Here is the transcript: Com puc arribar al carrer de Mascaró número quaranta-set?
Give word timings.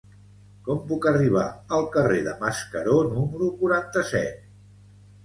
Com 0.67 0.79
puc 0.91 1.03
arribar 1.11 1.43
al 1.77 1.85
carrer 1.95 2.21
de 2.29 2.33
Mascaró 2.45 2.97
número 3.11 3.51
quaranta-set? 3.61 4.49